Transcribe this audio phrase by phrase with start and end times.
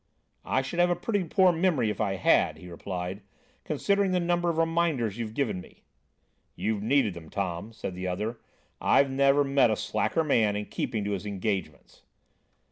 [0.43, 3.21] "I should have a pretty poor memory if I had," he replied,
[3.63, 5.83] "considering the number of reminders you've given me."
[6.55, 8.39] "You've needed them, Tom," said the other.
[8.81, 12.01] "I've never met a slacker man in keeping to his engagements."